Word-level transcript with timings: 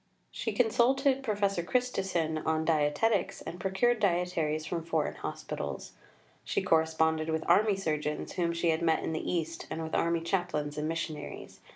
She 0.31 0.51
consulted 0.51 1.21
Professor 1.21 1.61
Christison 1.61 2.39
on 2.43 2.65
dietetics, 2.65 3.43
and 3.43 3.59
procured 3.59 3.99
dietaries 4.01 4.65
from 4.65 4.83
foreign 4.83 5.13
hospitals. 5.13 5.91
She 6.43 6.63
corresponded 6.63 7.29
with 7.29 7.47
Army 7.47 7.75
Surgeons 7.75 8.31
whom 8.31 8.51
she 8.51 8.71
had 8.71 8.81
met 8.81 9.03
in 9.03 9.13
the 9.13 9.31
East, 9.31 9.67
and 9.69 9.83
with 9.83 9.93
Army 9.93 10.21
chaplains 10.21 10.75
and 10.79 10.87
missionaries. 10.87 11.59